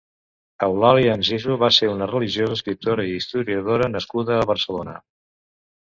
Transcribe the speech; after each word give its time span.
Eulàlia 0.67 1.11
Anzizu 1.17 1.57
va 1.65 1.69
ser 1.75 1.91
una 1.91 2.09
religiosa, 2.11 2.57
escriptora 2.61 3.07
i 3.11 3.15
historiadora 3.19 3.93
nascuda 3.97 4.37
a 4.39 4.53
Barcelona. 4.53 5.01